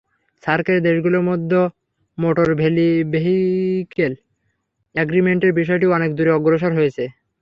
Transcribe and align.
সার্কের 0.43 0.77
দেশগুলোর 0.87 1.23
মধ্যে 1.29 1.59
মোটর 2.17 2.49
ভেহিকেল 3.13 4.13
অ্যাগ্রিমেন্টের 4.95 5.51
বিষয়টি 5.59 5.85
অনেক 5.97 6.09
দূর 6.17 6.27
অগ্রসর 6.37 6.71
হয়েছে। 6.75 7.03